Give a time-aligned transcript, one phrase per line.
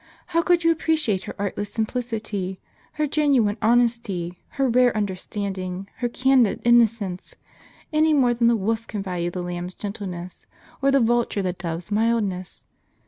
[0.33, 2.57] How could you appreciate her artless sim plicity,
[2.93, 7.35] her genuine honesty, her rare understanding, her candid innocence,
[7.93, 10.47] any more than the wolf can value the lamb's gentleness,
[10.81, 12.65] or the vulture the dove's mildness?